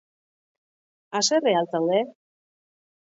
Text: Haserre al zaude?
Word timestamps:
Haserre 1.19 1.53
al 1.59 1.69
zaude? 1.75 2.01